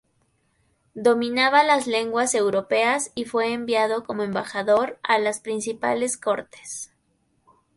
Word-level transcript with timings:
Dominaba 0.95 1.63
las 1.63 1.85
lenguas 1.85 2.33
europeas 2.33 3.11
y 3.13 3.25
fue 3.25 3.53
enviado 3.53 4.03
como 4.03 4.23
embajador 4.23 4.97
a 5.03 5.19
las 5.19 5.39
principales 5.39 6.17
cortes. 6.17 6.89